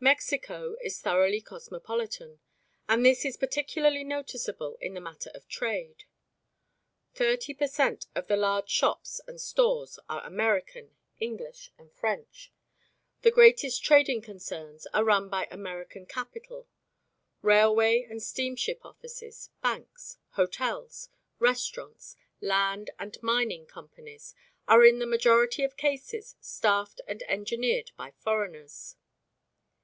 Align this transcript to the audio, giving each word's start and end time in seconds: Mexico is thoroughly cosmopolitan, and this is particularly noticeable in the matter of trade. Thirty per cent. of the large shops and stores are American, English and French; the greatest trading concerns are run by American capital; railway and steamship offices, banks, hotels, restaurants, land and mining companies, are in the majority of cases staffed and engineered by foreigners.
Mexico 0.00 0.76
is 0.82 1.00
thoroughly 1.00 1.40
cosmopolitan, 1.40 2.38
and 2.90 3.06
this 3.06 3.24
is 3.24 3.38
particularly 3.38 4.04
noticeable 4.04 4.76
in 4.78 4.92
the 4.92 5.00
matter 5.00 5.30
of 5.32 5.48
trade. 5.48 6.04
Thirty 7.14 7.54
per 7.54 7.66
cent. 7.66 8.04
of 8.14 8.26
the 8.26 8.36
large 8.36 8.68
shops 8.68 9.22
and 9.26 9.40
stores 9.40 9.98
are 10.06 10.22
American, 10.26 10.94
English 11.20 11.70
and 11.78 11.90
French; 11.90 12.52
the 13.22 13.30
greatest 13.30 13.82
trading 13.82 14.20
concerns 14.20 14.86
are 14.92 15.04
run 15.04 15.30
by 15.30 15.48
American 15.50 16.04
capital; 16.04 16.68
railway 17.40 18.02
and 18.02 18.22
steamship 18.22 18.84
offices, 18.84 19.48
banks, 19.62 20.18
hotels, 20.32 21.08
restaurants, 21.38 22.14
land 22.42 22.90
and 22.98 23.16
mining 23.22 23.64
companies, 23.64 24.34
are 24.68 24.84
in 24.84 24.98
the 24.98 25.06
majority 25.06 25.64
of 25.64 25.78
cases 25.78 26.36
staffed 26.42 27.00
and 27.08 27.22
engineered 27.22 27.90
by 27.96 28.10
foreigners. 28.10 28.96